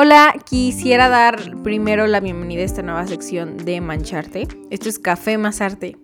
[0.00, 4.46] Hola, quisiera dar primero la bienvenida a esta nueva sección de Mancharte.
[4.70, 5.96] Esto es Café más Arte.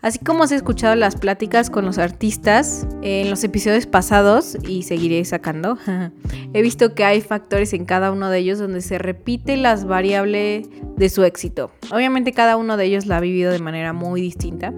[0.00, 5.22] Así como has escuchado las pláticas con los artistas en los episodios pasados y seguiré
[5.26, 5.76] sacando,
[6.54, 10.66] he visto que hay factores en cada uno de ellos donde se repite las variables
[10.96, 11.70] de su éxito.
[11.92, 14.72] Obviamente cada uno de ellos la ha vivido de manera muy distinta.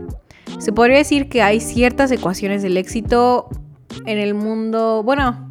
[0.59, 3.49] Se podría decir que hay ciertas ecuaciones del éxito
[4.07, 5.51] en el mundo, bueno,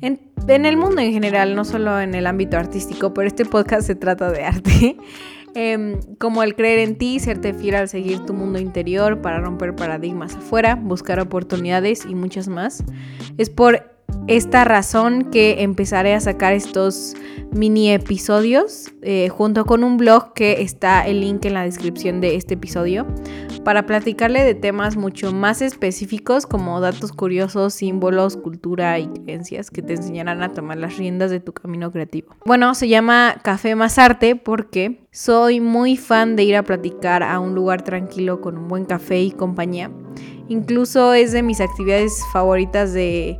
[0.00, 3.86] en, en el mundo en general, no solo en el ámbito artístico, pero este podcast
[3.86, 4.96] se trata de arte.
[5.56, 9.74] Em, como el creer en ti, serte fiel al seguir tu mundo interior para romper
[9.74, 12.84] paradigmas afuera, buscar oportunidades y muchas más.
[13.36, 13.90] Es por
[14.26, 17.14] esta razón que empezaré a sacar estos
[17.52, 22.36] mini episodios eh, junto con un blog que está el link en la descripción de
[22.36, 23.06] este episodio
[23.64, 29.82] para platicarle de temas mucho más específicos como datos curiosos, símbolos, cultura y creencias que
[29.82, 32.36] te enseñarán a tomar las riendas de tu camino creativo.
[32.46, 37.40] Bueno, se llama Café más Arte porque soy muy fan de ir a platicar a
[37.40, 39.90] un lugar tranquilo con un buen café y compañía
[40.50, 43.36] Incluso es de mis actividades favoritas de,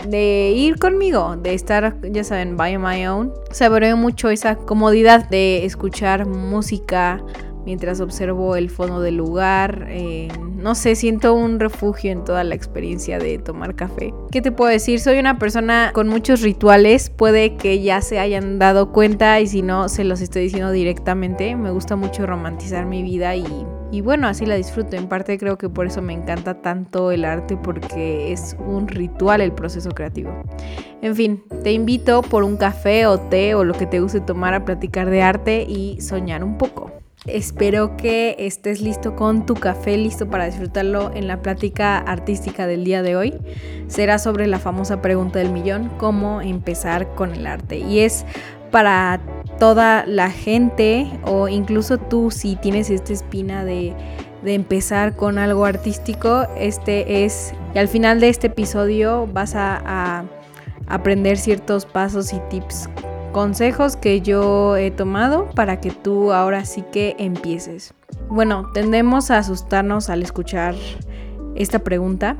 [0.55, 3.33] ir conmigo, de estar, ya saben, by my own.
[3.51, 7.21] Saboreo mucho esa comodidad de escuchar música
[7.65, 9.89] mientras observo el fondo del lugar.
[9.89, 10.29] Eh,
[10.61, 14.13] no sé, siento un refugio en toda la experiencia de tomar café.
[14.31, 15.01] ¿Qué te puedo decir?
[15.01, 17.11] Soy una persona con muchos rituales.
[17.11, 21.57] Puede que ya se hayan dado cuenta y si no, se los estoy diciendo directamente.
[21.57, 24.97] Me gusta mucho romantizar mi vida y bueno, así la disfruto.
[24.97, 29.41] En parte creo que por eso me encanta tanto el arte porque es un ritual
[29.41, 30.31] el proceso creativo.
[31.03, 34.55] En fin, te invito por un café o té o lo que te guste tomar
[34.55, 36.80] a platicar de arte y soñar un poco.
[37.27, 42.83] Espero que estés listo con tu café, listo para disfrutarlo en la plática artística del
[42.83, 43.35] día de hoy.
[43.89, 47.79] Será sobre la famosa pregunta del millón, cómo empezar con el arte.
[47.79, 48.25] Y es
[48.71, 49.21] para
[49.59, 53.95] toda la gente o incluso tú si tienes esta espina de,
[54.43, 60.25] empezar con algo artístico, este es, y al final de este episodio vas a, a
[60.87, 62.89] aprender ciertos pasos y tips,
[63.33, 67.95] consejos que yo he tomado para que tú ahora sí que empieces.
[68.29, 70.75] Bueno, tendemos a asustarnos al escuchar
[71.55, 72.37] esta pregunta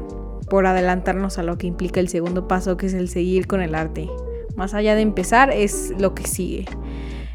[0.49, 3.75] por adelantarnos a lo que implica el segundo paso que es el seguir con el
[3.75, 4.09] arte.
[4.57, 6.67] Más allá de empezar es lo que sigue.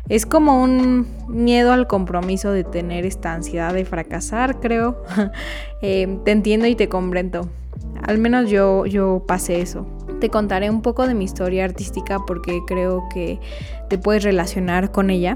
[0.09, 5.01] Es como un miedo al compromiso de tener esta ansiedad de fracasar, creo.
[5.81, 7.47] Eh, te entiendo y te comprendo.
[8.01, 9.85] Al menos yo, yo pasé eso.
[10.19, 13.39] Te contaré un poco de mi historia artística porque creo que
[13.89, 15.35] te puedes relacionar con ella.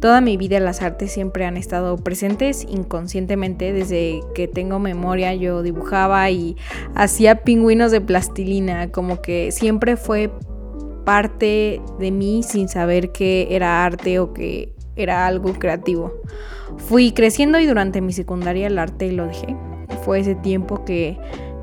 [0.00, 3.72] Toda mi vida las artes siempre han estado presentes inconscientemente.
[3.72, 6.56] Desde que tengo memoria yo dibujaba y
[6.94, 8.90] hacía pingüinos de plastilina.
[8.90, 10.30] Como que siempre fue
[11.04, 16.12] parte de mí sin saber que era arte o que era algo creativo.
[16.76, 19.56] Fui creciendo y durante mi secundaria el arte lo dejé.
[20.04, 21.16] Fue ese tiempo que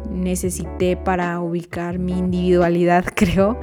[0.09, 3.59] necesité para ubicar mi individualidad, creo.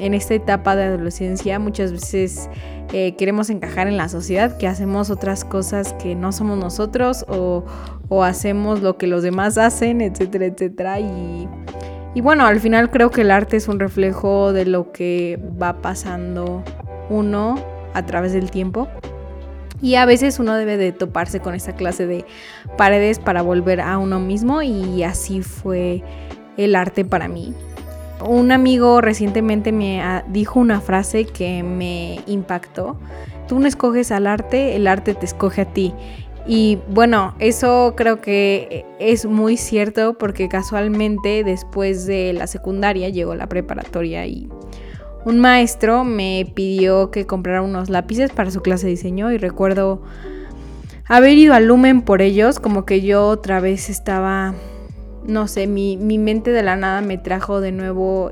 [0.00, 2.50] En esta etapa de adolescencia muchas veces
[2.92, 7.64] eh, queremos encajar en la sociedad, que hacemos otras cosas que no somos nosotros o,
[8.08, 11.00] o hacemos lo que los demás hacen, etcétera, etcétera.
[11.00, 11.48] Y
[12.16, 15.82] y bueno, al final creo que el arte es un reflejo de lo que va
[15.82, 16.64] pasando
[17.10, 17.56] uno
[17.92, 18.88] a través del tiempo.
[19.82, 22.24] Y a veces uno debe de toparse con esa clase de
[22.76, 26.02] paredes para volver a uno mismo y así fue
[26.56, 27.54] el arte para mí.
[28.24, 32.96] Un amigo recientemente me dijo una frase que me impactó.
[33.46, 35.92] Tú no escoges al arte, el arte te escoge a ti.
[36.48, 43.34] Y bueno, eso creo que es muy cierto porque casualmente después de la secundaria llegó
[43.34, 44.48] la preparatoria y
[45.26, 50.00] un maestro me pidió que comprara unos lápices para su clase de diseño y recuerdo
[51.04, 54.54] haber ido al Lumen por ellos, como que yo otra vez estaba,
[55.26, 58.30] no sé, mi, mi mente de la nada me trajo de nuevo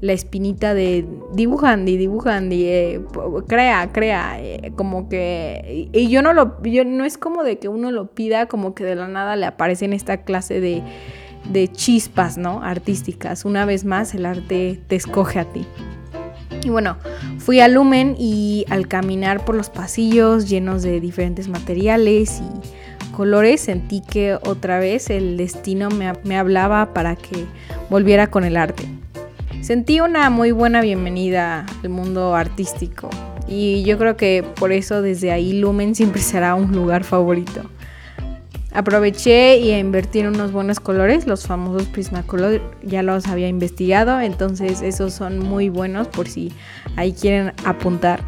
[0.00, 3.00] la espinita de dibujan y y
[3.46, 7.68] crea, crea, eh, como que y yo no lo yo no es como de que
[7.68, 10.82] uno lo pida como que de la nada le aparece en esta clase de
[11.50, 12.62] de chispas, ¿no?
[12.62, 13.44] artísticas.
[13.44, 15.66] Una vez más el arte te escoge a ti.
[16.66, 16.96] Y bueno,
[17.38, 23.60] fui a Lumen y al caminar por los pasillos llenos de diferentes materiales y colores
[23.60, 27.44] sentí que otra vez el destino me, me hablaba para que
[27.88, 28.82] volviera con el arte.
[29.60, 33.10] Sentí una muy buena bienvenida al mundo artístico
[33.46, 37.62] y yo creo que por eso desde ahí Lumen siempre será un lugar favorito.
[38.76, 44.82] Aproveché y invertí en unos buenos colores, los famosos Prismacolor, ya los había investigado, entonces
[44.82, 46.52] esos son muy buenos por si
[46.94, 48.20] ahí quieren apuntar.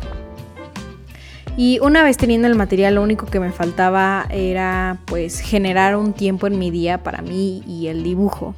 [1.59, 6.15] Y una vez teniendo el material, lo único que me faltaba era pues generar un
[6.15, 8.55] tiempo en mi día para mí y el dibujo.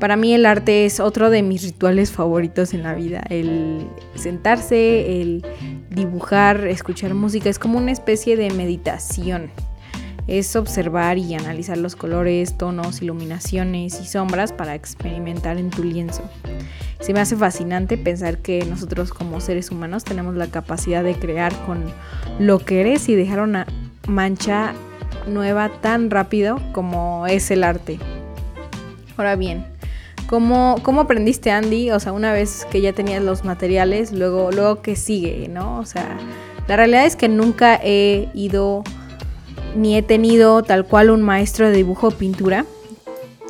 [0.00, 3.22] Para mí el arte es otro de mis rituales favoritos en la vida.
[3.28, 5.44] El sentarse, el
[5.90, 9.50] dibujar, escuchar música, es como una especie de meditación.
[10.28, 16.22] Es observar y analizar los colores, tonos, iluminaciones y sombras para experimentar en tu lienzo.
[17.00, 21.52] Se me hace fascinante pensar que nosotros como seres humanos tenemos la capacidad de crear
[21.66, 21.84] con
[22.38, 23.66] lo que eres y dejar una
[24.06, 24.74] mancha
[25.26, 27.98] nueva tan rápido como es el arte.
[29.16, 29.66] Ahora bien,
[30.28, 31.90] ¿Cómo, ¿Cómo aprendiste, Andy?
[31.90, 35.78] O sea, una vez que ya tenías los materiales, luego, luego ¿qué sigue, no?
[35.78, 36.18] O sea,
[36.66, 38.84] la realidad es que nunca he ido
[39.78, 42.66] ni he tenido tal cual un maestro de dibujo o pintura.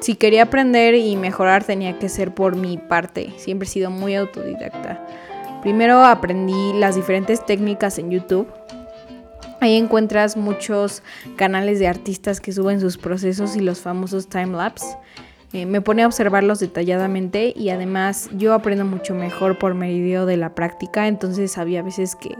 [0.01, 3.33] Si quería aprender y mejorar tenía que ser por mi parte.
[3.39, 5.05] Siempre he sido muy autodidacta.
[5.63, 8.47] Primero aprendí las diferentes técnicas en YouTube.
[9.61, 11.03] Ahí encuentras muchos
[11.37, 14.97] canales de artistas que suben sus procesos y los famosos timelapse.
[15.55, 20.37] Eh, me pone a observarlos detalladamente y además yo aprendo mucho mejor por medio de
[20.37, 22.37] la práctica, entonces había veces que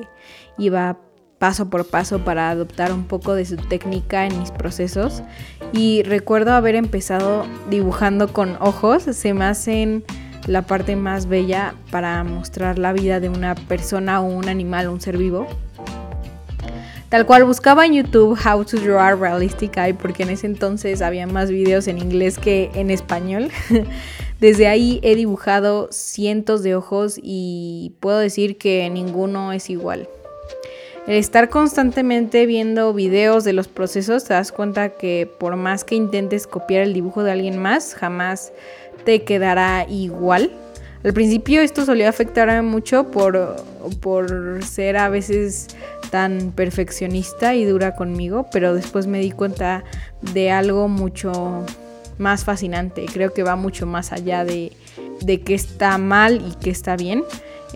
[0.59, 0.99] iba
[1.39, 5.23] paso por paso para adoptar un poco de su técnica en mis procesos
[5.73, 10.05] y recuerdo haber empezado dibujando con ojos, se me hacen
[10.47, 15.01] la parte más bella para mostrar la vida de una persona o un animal, un
[15.01, 15.47] ser vivo.
[17.09, 21.01] Tal cual buscaba en YouTube How to Draw a Realistic Eye porque en ese entonces
[21.01, 23.51] había más videos en inglés que en español.
[24.41, 30.09] Desde ahí he dibujado cientos de ojos y puedo decir que ninguno es igual.
[31.09, 35.95] El estar constantemente viendo videos de los procesos te das cuenta que por más que
[35.95, 38.53] intentes copiar el dibujo de alguien más, jamás
[39.07, 40.53] te quedará igual.
[41.03, 43.57] Al principio esto solía afectarme mucho por,
[44.03, 45.69] por ser a veces
[46.11, 49.85] tan perfeccionista y dura conmigo, pero después me di cuenta
[50.35, 51.65] de algo mucho
[52.19, 53.07] más fascinante.
[53.11, 54.73] Creo que va mucho más allá de,
[55.23, 57.25] de qué está mal y qué está bien.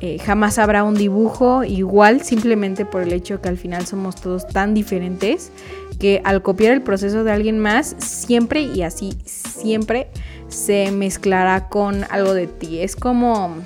[0.04, 4.49] Eh, jamás habrá un dibujo igual simplemente por el hecho que al final somos todos
[4.49, 5.52] tan diferentes
[6.00, 10.08] que al copiar el proceso de alguien más siempre y así siempre
[10.49, 12.81] se mezclará con algo de ti.
[12.81, 13.58] Es como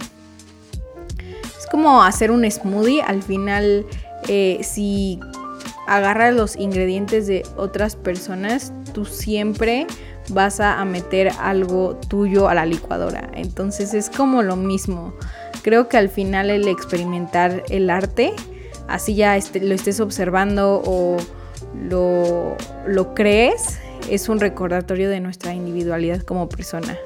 [1.59, 3.01] es como hacer un smoothie.
[3.01, 3.87] Al final
[4.29, 5.19] eh, si
[5.87, 9.87] agarras los ingredientes de otras personas, tú siempre
[10.29, 13.31] vas a meter algo tuyo a la licuadora.
[13.33, 15.15] Entonces es como lo mismo.
[15.67, 18.33] Creo que al final el experimentar el arte,
[18.87, 21.17] así ya este, lo estés observando o
[21.75, 26.97] lo, lo crees, es un recordatorio de nuestra individualidad como persona.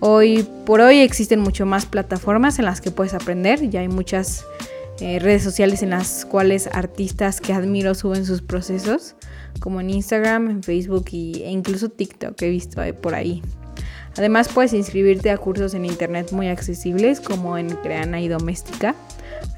[0.00, 4.44] Hoy por hoy existen mucho más plataformas en las que puedes aprender, ya hay muchas
[4.98, 9.14] eh, redes sociales en las cuales artistas que admiro suben sus procesos,
[9.60, 13.40] como en Instagram, en Facebook y, e incluso TikTok he visto por ahí.
[14.18, 18.94] Además puedes inscribirte a cursos en internet muy accesibles como en Creana y Doméstica.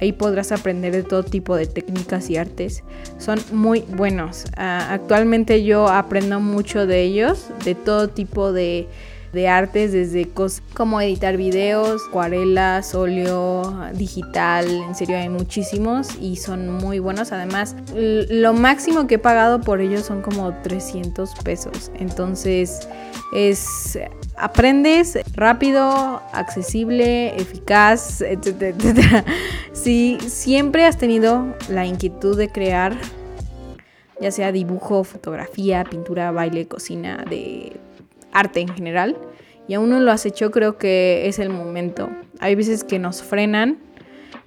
[0.01, 2.85] Ahí podrás aprender de todo tipo de técnicas y artes.
[3.19, 4.45] Son muy buenos.
[4.57, 8.87] Ah, actualmente yo aprendo mucho de ellos, de todo tipo de
[9.33, 13.63] de artes, desde cosas como editar videos, acuarelas, óleo,
[13.95, 17.33] digital, en serio hay muchísimos y son muy buenos.
[17.33, 21.93] Además, lo máximo que he pagado por ellos son como 300 pesos.
[21.99, 22.89] Entonces,
[23.33, 23.99] es
[24.41, 29.25] aprendes rápido, accesible, eficaz, etcétera, etcétera.
[29.73, 32.97] Si siempre has tenido la inquietud de crear,
[34.21, 37.73] ya sea dibujo, fotografía, pintura, baile, cocina, de
[38.33, 39.17] arte en general,
[39.69, 42.11] y aún no lo has hecho, creo que es el momento.
[42.41, 43.79] Hay veces que nos frenan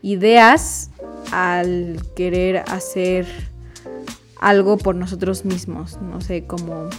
[0.02, 0.90] ideas
[1.32, 3.26] al querer hacer
[4.42, 6.90] algo por nosotros mismos, no sé, como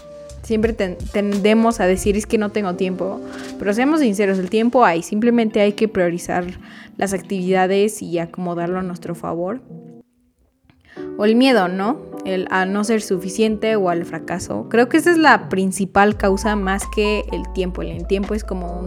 [0.44, 3.20] siempre tendemos a decir es que no tengo tiempo,
[3.58, 6.44] pero seamos sinceros, el tiempo hay, simplemente hay que priorizar
[6.96, 9.62] las actividades y acomodarlo a nuestro favor.
[11.16, 12.00] O el miedo, ¿no?
[12.24, 14.68] El a no ser suficiente o al fracaso.
[14.68, 17.82] Creo que esa es la principal causa más que el tiempo.
[17.82, 18.84] El tiempo es como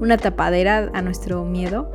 [0.00, 1.90] una tapadera a nuestro miedo.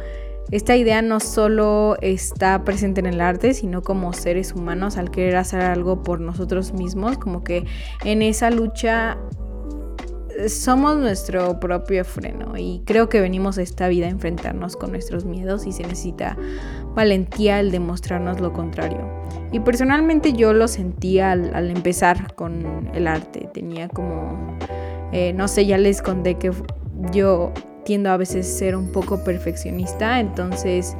[0.52, 5.36] Esta idea no solo está presente en el arte, sino como seres humanos al querer
[5.36, 7.66] hacer algo por nosotros mismos, como que
[8.04, 9.18] en esa lucha
[10.48, 15.26] somos nuestro propio freno y creo que venimos a esta vida a enfrentarnos con nuestros
[15.26, 16.38] miedos y se necesita
[16.96, 19.00] valentía al demostrarnos lo contrario.
[19.52, 24.58] Y personalmente yo lo sentía al, empezar con el arte, tenía como,
[25.12, 26.52] eh, no sé, ya les conté que
[27.12, 27.52] yo
[27.90, 30.96] tiendo a veces ser un poco perfeccionista, entonces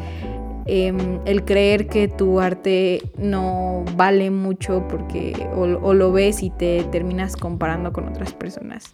[0.72, 6.84] Em, el creer que tu arte no vale mucho porque o, lo ves y te
[6.92, 8.94] terminas comparando con otras personas.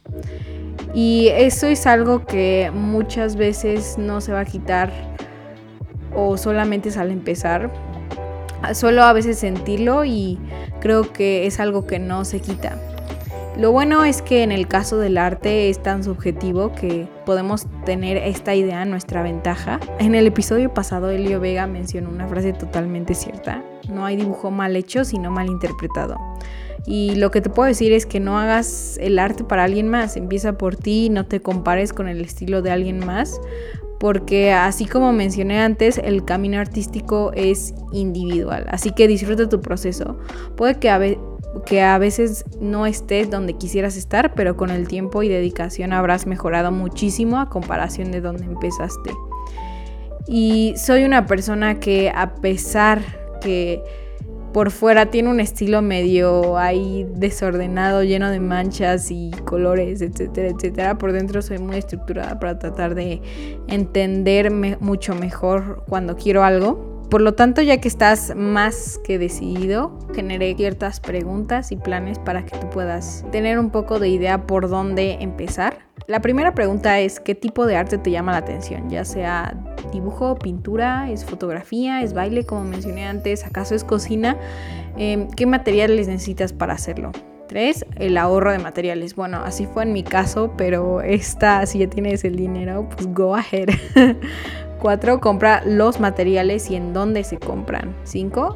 [0.93, 4.89] Y eso es algo que muchas veces no se va a quitar
[6.15, 7.69] o solamente es al empezar.
[8.73, 10.39] Solo a veces sentirlo y
[10.79, 12.79] creo que es algo que no se quita.
[13.57, 18.17] Lo bueno es que en el caso del arte es tan subjetivo que podemos tener
[18.17, 19.79] esta idea a nuestra ventaja.
[19.97, 23.63] En el episodio pasado Elio Vega mencionó una frase totalmente cierta.
[23.87, 26.17] No hay dibujo mal hecho, sino mal interpretado.
[26.85, 30.17] Y lo que te puedo decir es que no hagas el arte para alguien más.
[30.17, 33.39] Empieza por ti, no te compares con el estilo de alguien más.
[34.01, 38.65] Porque así como mencioné antes, el camino artístico es individual.
[38.69, 40.17] Así que disfruta tu proceso.
[40.57, 41.19] Puede que a veces
[41.63, 46.27] que a veces no estés donde quisieras estar, pero con el tiempo y dedicación habrás
[46.27, 49.11] mejorado muchísimo a comparación de donde empezaste.
[50.27, 53.01] Y soy una persona que a pesar
[53.41, 53.83] que
[54.55, 60.97] por fuera tiene un estilo medio ahí desordenado, lleno de manchas y colores, etcétera, etcétera.
[60.97, 63.21] Por dentro soy muy estructurada para tratar de
[63.67, 66.94] entenderme mucho mejor cuando quiero algo.
[67.09, 72.45] Por lo tanto, ya que estás más que decidido, generé ciertas preguntas y planes para
[72.45, 75.79] que tú puedas tener un poco de idea por dónde empezar.
[76.07, 79.55] La primera pregunta es qué tipo de arte te llama la atención, ya sea
[79.91, 84.37] dibujo, pintura, es fotografía, es baile, como mencioné antes, acaso es cocina,
[84.97, 87.11] em, qué materiales necesitas para hacerlo.
[87.47, 89.15] Tres, el ahorro de materiales.
[89.15, 93.35] Bueno, así fue en mi caso, pero esta, si ya tienes el dinero, pues go
[93.35, 93.69] ahead.
[94.85, 95.19] 4.
[95.19, 97.95] Compra los materiales y en dónde se compran.
[98.03, 98.55] 5.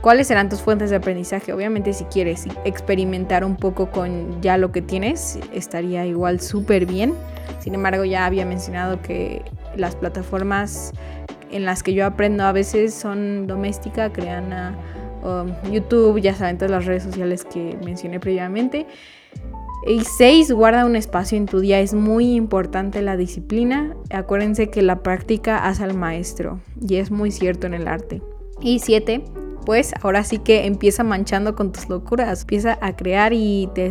[0.00, 1.52] ¿Cuáles serán tus fuentes de aprendizaje?
[1.52, 7.12] Obviamente si quieres experimentar un poco con ya lo que tienes, estaría igual súper bien.
[7.58, 9.42] Sin embargo, ya había mencionado que
[9.74, 10.92] las plataformas
[11.50, 14.76] en las que yo aprendo a veces son doméstica, crean a
[15.24, 18.86] um, YouTube, ya saben, todas las redes sociales que mencioné previamente.
[19.86, 21.80] Y 6, guarda un espacio en tu día.
[21.80, 23.96] Es muy importante la disciplina.
[24.10, 26.60] Acuérdense que la práctica hace al maestro.
[26.80, 28.22] Y es muy cierto en el arte.
[28.60, 29.22] Y 7,
[29.64, 32.42] pues ahora sí que empieza manchando con tus locuras.
[32.42, 33.90] Empieza a crear y te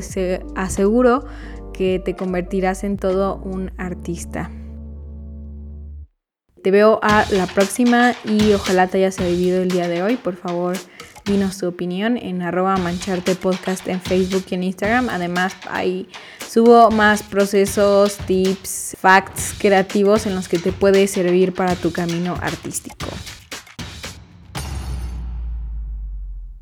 [0.56, 1.26] aseguro
[1.74, 4.52] que te convertirás en todo un artista.
[6.64, 10.18] Te veo a la próxima y ojalá te hayas vivido el día de hoy.
[10.18, 10.76] Por favor,
[11.28, 15.10] dinos tu opinión en arroba mancharte podcast en Facebook y en Instagram.
[15.10, 16.08] Además, ahí
[16.50, 22.36] subo más procesos, tips, facts creativos en los que te puede servir para tu camino
[22.42, 23.08] artístico.